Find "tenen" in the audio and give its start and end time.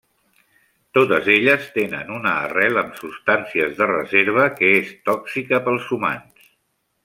1.75-2.09